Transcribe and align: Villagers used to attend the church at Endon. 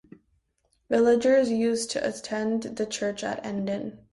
Villagers 0.89 1.51
used 1.51 1.91
to 1.91 1.99
attend 2.03 2.63
the 2.63 2.87
church 2.87 3.23
at 3.23 3.43
Endon. 3.43 3.99